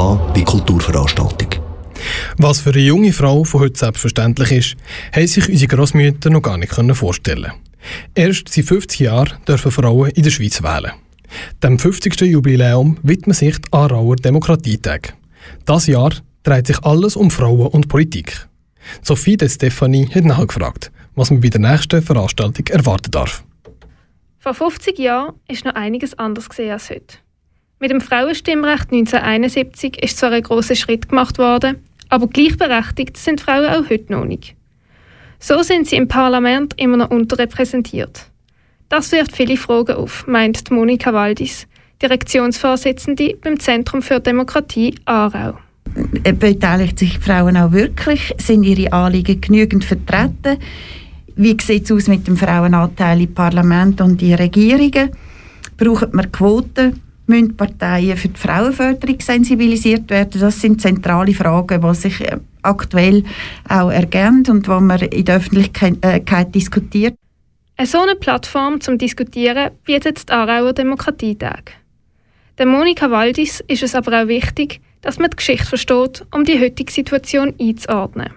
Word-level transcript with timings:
Wie 0.00 0.44
Kulturveranstaltung. 0.44 1.48
Was 2.38 2.60
für 2.60 2.70
eine 2.70 2.80
junge 2.80 3.12
Frau 3.12 3.44
von 3.44 3.60
heute 3.60 3.78
selbstverständlich 3.78 4.50
ist, 4.50 4.76
haben 5.14 5.26
sich 5.26 5.46
unsere 5.46 5.76
Großmütter 5.76 6.30
noch 6.30 6.40
gar 6.40 6.56
nicht 6.56 6.72
vorstellen 6.96 7.52
Erst 8.14 8.48
seit 8.48 8.64
50 8.64 9.00
Jahren 9.00 9.34
dürfen 9.46 9.70
Frauen 9.70 10.08
in 10.08 10.22
der 10.22 10.30
Schweiz 10.30 10.62
wählen. 10.62 10.92
Dem 11.62 11.78
50. 11.78 12.18
Jubiläum 12.22 12.96
widmet 13.02 13.36
sich 13.36 13.58
die 13.58 13.72
Aarauer 13.72 14.16
Demokratietag. 14.16 15.12
Das 15.66 15.86
Jahr 15.86 16.12
dreht 16.44 16.68
sich 16.68 16.82
alles 16.82 17.14
um 17.14 17.30
Frauen 17.30 17.66
und 17.66 17.88
Politik. 17.88 18.48
Sophie 19.02 19.36
de 19.36 19.50
Stefanie 19.50 20.08
hat 20.14 20.24
nachgefragt, 20.24 20.90
was 21.14 21.30
man 21.30 21.42
bei 21.42 21.50
der 21.50 21.60
nächsten 21.60 22.00
Veranstaltung 22.00 22.66
erwarten 22.68 23.10
darf. 23.10 23.44
Vor 24.38 24.54
50 24.54 24.98
Jahren 24.98 25.34
ist 25.46 25.66
noch 25.66 25.74
einiges 25.74 26.18
anders 26.18 26.48
als 26.58 26.88
heute. 26.88 27.18
Mit 27.82 27.90
dem 27.90 28.02
Frauenstimmrecht 28.02 28.92
1971 28.92 30.02
ist 30.02 30.18
zwar 30.18 30.32
ein 30.32 30.42
großer 30.42 30.74
Schritt 30.74 31.08
gemacht 31.08 31.38
worden, 31.38 31.76
aber 32.10 32.26
gleichberechtigt 32.26 33.16
sind 33.16 33.40
Frauen 33.40 33.70
auch 33.70 33.88
heute 33.88 34.12
noch 34.12 34.26
nicht. 34.26 34.54
So 35.38 35.62
sind 35.62 35.86
sie 35.86 35.96
im 35.96 36.06
Parlament 36.06 36.74
immer 36.76 36.98
noch 36.98 37.10
unterrepräsentiert. 37.10 38.26
Das 38.90 39.10
wirft 39.12 39.34
viele 39.34 39.56
Fragen 39.56 39.96
auf, 39.96 40.26
meint 40.26 40.70
Monika 40.70 41.14
Waldis, 41.14 41.66
Direktionsvorsitzende 42.02 43.38
beim 43.40 43.58
Zentrum 43.58 44.02
für 44.02 44.20
Demokratie 44.20 44.94
Aarau. 45.06 45.56
Beteiligen 46.38 46.98
sich 46.98 47.18
Frauen 47.18 47.56
auch 47.56 47.72
wirklich? 47.72 48.34
Sind 48.36 48.64
ihre 48.64 48.92
Anliegen 48.92 49.40
genügend 49.40 49.86
vertreten? 49.86 50.58
Wie 51.34 51.56
sieht 51.58 51.84
es 51.84 51.92
aus 51.92 52.08
mit 52.08 52.26
dem 52.26 52.36
Frauenanteil 52.36 53.22
im 53.22 53.32
Parlament 53.32 54.02
und 54.02 54.20
in 54.20 54.34
Regierungen? 54.34 55.12
Braucht 55.78 56.12
man 56.12 56.30
Quoten? 56.30 57.09
Müssen 57.30 57.56
Parteien 57.56 58.16
für 58.16 58.28
die 58.28 58.38
Frauenförderung 58.38 59.20
sensibilisiert 59.20 60.10
werden? 60.10 60.40
Das 60.40 60.60
sind 60.60 60.80
zentrale 60.80 61.32
Fragen, 61.32 61.80
die 61.80 61.94
sich 61.94 62.20
äh, 62.20 62.36
aktuell 62.62 63.24
auch 63.68 63.90
ergeben 63.90 64.44
und 64.48 64.66
die 64.66 64.70
man 64.70 65.00
in 65.00 65.24
der 65.24 65.36
Öffentlichkeit 65.36 65.96
äh, 66.04 66.44
diskutiert. 66.44 67.14
Eine 67.76 67.86
so 67.86 67.98
eine 68.00 68.14
Plattform 68.14 68.80
zum 68.80 68.98
Diskutieren 68.98 69.70
bietet 69.84 70.28
die 70.28 70.32
Aarauer 70.32 70.74
Demokratietag. 70.74 71.72
Der 72.58 72.66
Monika 72.66 73.10
Waldis 73.10 73.60
ist 73.68 73.82
es 73.82 73.94
aber 73.94 74.22
auch 74.22 74.28
wichtig, 74.28 74.82
dass 75.00 75.18
man 75.18 75.30
die 75.30 75.36
Geschichte 75.36 75.66
versteht, 75.66 76.26
um 76.30 76.44
die 76.44 76.60
heutige 76.60 76.92
Situation 76.92 77.54
einzuordnen. 77.58 78.34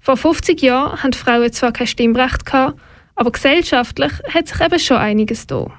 Vor 0.00 0.16
50 0.16 0.60
Jahren 0.60 1.02
hatten 1.02 1.12
Frauen 1.12 1.52
zwar 1.52 1.72
kein 1.72 1.86
Stimmrecht, 1.86 2.42
aber 2.52 3.30
gesellschaftlich 3.30 4.12
hat 4.34 4.48
sich 4.48 4.60
eben 4.60 4.78
schon 4.78 4.96
einiges 4.96 5.46
da. 5.46 5.70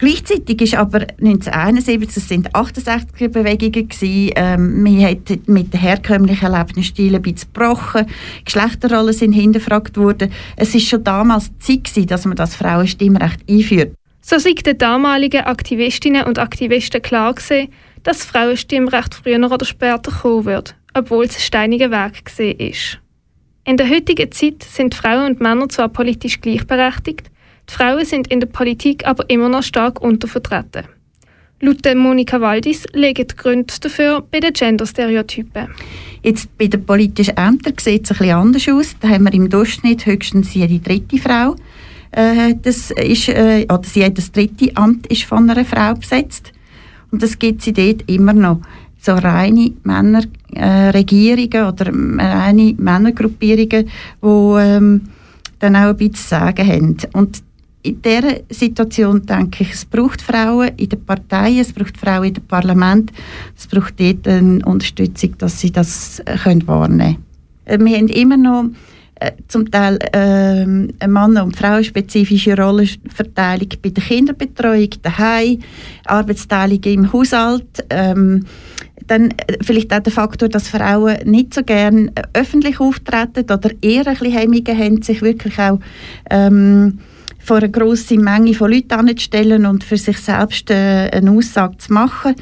Gleichzeitig 0.00 0.62
ist 0.62 0.74
aber 0.76 1.00
1971, 1.20 2.14
das 2.14 2.28
sind 2.28 2.54
68er 2.54 3.28
Bewegungen 3.28 3.86
gewesen, 3.86 4.32
ähm, 4.34 4.82
man 4.82 5.02
hat 5.02 5.46
mit 5.46 5.74
den 5.74 5.80
herkömmlichen 5.80 6.50
Lebensstil 6.50 7.14
ein 7.14 7.20
bisschen 7.20 7.52
gebrochen, 7.52 8.06
Geschlechterrollen 8.46 9.12
sind 9.12 9.34
hinterfragt 9.34 9.98
worden. 9.98 10.32
Es 10.56 10.74
ist 10.74 10.88
schon 10.88 11.04
damals 11.04 11.50
Zeit 11.58 11.84
gewesen, 11.84 12.06
dass 12.06 12.24
man 12.24 12.34
das 12.34 12.56
Frauenstimmrecht 12.56 13.40
einführt. 13.46 13.92
So 14.22 14.38
sind 14.38 14.64
den 14.64 14.78
damaligen 14.78 15.42
Aktivistinnen 15.42 16.24
und 16.24 16.38
Aktivisten 16.38 17.02
klar 17.02 17.34
gewesen, 17.34 17.68
dass 18.02 18.20
das 18.20 18.26
Frauenstimmrecht 18.26 19.14
früher 19.14 19.52
oder 19.52 19.66
später 19.66 20.10
kommen 20.10 20.46
wird, 20.46 20.76
obwohl 20.94 21.26
es 21.26 21.36
ein 21.36 21.40
steiniger 21.42 21.90
Weg 21.90 22.24
gesehen 22.24 22.58
ist. 22.58 22.98
In 23.66 23.76
der 23.76 23.90
heutigen 23.90 24.32
Zeit 24.32 24.62
sind 24.62 24.94
Frauen 24.94 25.32
und 25.32 25.40
Männer 25.42 25.68
zwar 25.68 25.90
politisch 25.90 26.40
gleichberechtigt, 26.40 27.30
Frauen 27.70 28.04
sind 28.04 28.26
in 28.26 28.40
der 28.40 28.48
Politik 28.48 29.06
aber 29.06 29.28
immer 29.30 29.48
noch 29.48 29.62
stark 29.62 30.02
untervertreten. 30.02 30.84
Laut 31.60 31.86
Monika 31.94 32.40
Waldis 32.40 32.84
liegen 32.94 33.28
die 33.28 33.36
Gründe 33.36 33.72
dafür 33.80 34.22
bei 34.30 34.40
den 34.40 34.52
Genderstereotypen. 34.52 35.68
Jetzt 36.22 36.56
bei 36.58 36.66
den 36.66 36.84
politischen 36.84 37.36
Ämtern 37.36 37.74
sieht 37.78 38.04
es 38.04 38.10
ein 38.12 38.18
bisschen 38.18 38.34
anders 38.34 38.68
aus. 38.68 38.96
Da 38.98 39.08
haben 39.08 39.24
wir 39.24 39.34
im 39.34 39.48
Durchschnitt 39.48 40.04
höchstens 40.04 40.54
jede 40.54 40.78
dritte 40.78 41.18
Frau. 41.18 41.54
Äh, 42.12 42.54
das 42.60 42.90
ist, 42.90 43.28
äh, 43.28 43.66
oder 43.68 43.82
jedes 43.92 44.32
dritte 44.32 44.74
Amt 44.74 45.06
ist 45.06 45.24
von 45.24 45.48
einer 45.48 45.64
Frau 45.64 45.94
besetzt. 45.94 46.52
Und 47.10 47.22
das 47.22 47.38
gibt 47.38 47.66
es 47.66 47.72
dort 47.72 48.10
immer 48.10 48.32
noch. 48.32 48.62
So 49.00 49.12
reine 49.12 49.72
Männerregierungen 49.84 51.52
äh, 51.52 51.68
oder 51.68 51.92
reine 51.92 52.74
Männergruppierungen, 52.76 53.88
die 54.22 54.26
ähm, 54.26 55.02
dann 55.58 55.76
auch 55.76 55.90
ein 55.90 55.96
bisschen 55.96 56.16
sagen 56.16 56.66
haben. 56.66 56.96
Und 57.12 57.42
in 57.82 58.02
dieser 58.02 58.40
Situation 58.50 59.24
denke 59.24 59.64
ich, 59.64 59.72
es 59.72 59.84
braucht 59.84 60.20
Frauen 60.20 60.70
in 60.76 60.88
den 60.88 61.04
Parteien, 61.04 61.60
es 61.60 61.72
braucht 61.72 61.96
Frauen 61.96 62.24
in 62.24 62.34
den 62.34 62.46
Parlament, 62.46 63.10
es 63.56 63.66
braucht 63.66 63.98
dort 63.98 64.28
eine 64.28 64.64
Unterstützung, 64.64 65.36
dass 65.38 65.60
sie 65.60 65.70
das 65.70 66.20
äh, 66.20 66.36
können 66.36 66.66
wahrnehmen 66.66 67.18
können. 67.64 67.86
Wir 67.86 67.96
haben 67.96 68.08
immer 68.08 68.36
noch 68.36 68.64
äh, 69.14 69.32
zum 69.48 69.70
Teil 69.70 69.98
äh, 70.12 70.18
eine 70.18 70.94
Mann- 71.08 71.38
und 71.38 71.56
Frauenspezifische 71.56 72.56
Rollenverteilung 72.56 73.68
bei 73.82 73.90
der 73.90 74.04
Kinderbetreuung, 74.04 74.90
daheim, 75.02 75.60
Arbeitsteilung 76.04 76.82
im 76.84 77.12
Haushalt, 77.12 77.84
ähm, 77.90 78.44
dann 79.06 79.30
äh, 79.30 79.58
vielleicht 79.62 79.92
auch 79.92 80.00
der 80.00 80.12
Faktor, 80.12 80.48
dass 80.48 80.68
Frauen 80.68 81.16
nicht 81.24 81.54
so 81.54 81.62
gern 81.62 82.10
öffentlich 82.32 82.80
auftreten 82.80 83.50
oder 83.50 83.70
eher 83.82 84.06
ein 84.06 84.16
bisschen 84.16 84.32
Hemmungen 84.32 84.78
haben, 84.78 85.02
sich 85.02 85.22
wirklich 85.22 85.58
auch 85.58 85.80
ähm, 86.30 86.98
vor 87.40 87.56
eine 87.56 87.70
grosse 87.70 88.16
Menge 88.16 88.54
von 88.54 88.70
Leuten 88.70 88.92
anzustellen 88.92 89.66
und 89.66 89.84
für 89.84 89.96
sich 89.96 90.18
selbst 90.18 90.70
äh, 90.70 91.10
eine 91.10 91.30
Aussage 91.32 91.78
zu 91.78 91.92
machen. 91.92 92.34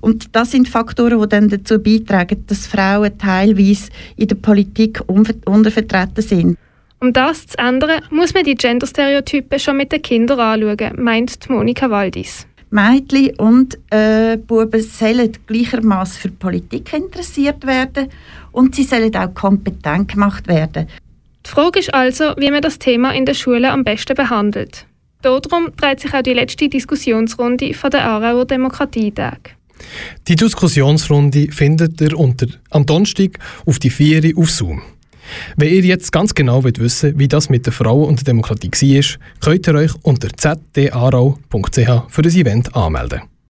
Und 0.00 0.34
das 0.34 0.52
sind 0.52 0.68
Faktoren, 0.68 1.20
die 1.20 1.28
dann 1.28 1.48
dazu 1.48 1.78
beitragen, 1.78 2.44
dass 2.46 2.66
Frauen 2.66 3.16
teilweise 3.18 3.90
in 4.16 4.28
der 4.28 4.36
Politik 4.36 5.00
untervertreten 5.06 6.22
sind. 6.22 6.58
Um 7.00 7.12
das 7.12 7.46
zu 7.46 7.58
ändern, 7.58 8.00
muss 8.10 8.34
man 8.34 8.44
die 8.44 8.56
Genderstereotype 8.56 9.58
schon 9.58 9.76
mit 9.76 9.92
den 9.92 10.02
Kindern 10.02 10.40
anschauen, 10.40 10.92
meint 10.96 11.48
Monika 11.48 11.90
Waldis. 11.90 12.46
Mädchen 12.70 13.34
und 13.38 13.78
äh, 13.90 14.36
Buben 14.36 14.82
sollen 14.82 15.32
gleichermaßen 15.46 16.20
für 16.20 16.28
Politik 16.28 16.92
interessiert 16.92 17.66
werden 17.66 18.08
und 18.52 18.74
sie 18.74 18.84
sollen 18.84 19.14
auch 19.16 19.32
kompetent 19.32 20.12
gemacht 20.12 20.48
werden. 20.48 20.86
Die 21.48 21.54
Frage 21.54 21.78
ist 21.78 21.94
also, 21.94 22.34
wie 22.36 22.50
man 22.50 22.60
das 22.60 22.78
Thema 22.78 23.14
in 23.14 23.24
der 23.24 23.32
Schule 23.32 23.70
am 23.70 23.82
besten 23.82 24.14
behandelt. 24.14 24.84
Darum 25.22 25.70
dreht 25.78 25.98
sich 25.98 26.12
auch 26.12 26.20
die 26.20 26.34
letzte 26.34 26.68
Diskussionsrunde 26.68 27.72
von 27.72 27.90
der 27.90 28.04
Aarauer 28.04 28.44
Demokratietag. 28.44 29.56
Die 30.28 30.36
Diskussionsrunde 30.36 31.50
findet 31.50 32.00
ihr 32.02 32.18
unter, 32.18 32.48
am 32.70 32.84
Donnerstag 32.84 33.38
auf 33.64 33.78
die 33.78 33.88
Vieri 33.88 34.34
auf 34.36 34.50
Zoom. 34.50 34.82
Wenn 35.56 35.72
ihr 35.72 35.84
jetzt 35.84 36.12
ganz 36.12 36.34
genau 36.34 36.64
wollt 36.64 36.80
wissen 36.80 37.18
wie 37.18 37.28
das 37.28 37.48
mit 37.48 37.64
der 37.64 37.72
Frau 37.72 38.02
und 38.02 38.20
der 38.20 38.24
Demokratie 38.26 38.70
war, 38.70 39.18
könnt 39.40 39.66
ihr 39.66 39.74
euch 39.74 39.92
unter 40.02 40.28
zdarau.ch 40.28 41.90
für 42.08 42.22
das 42.22 42.36
Event 42.36 42.76
anmelden. 42.76 43.22